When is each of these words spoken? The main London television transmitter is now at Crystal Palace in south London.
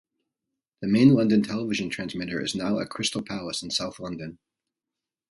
The 0.81 0.87
main 0.87 1.13
London 1.13 1.43
television 1.43 1.91
transmitter 1.91 2.41
is 2.41 2.55
now 2.55 2.79
at 2.79 2.89
Crystal 2.89 3.21
Palace 3.21 3.61
in 3.61 3.69
south 3.69 3.99
London. 3.99 4.39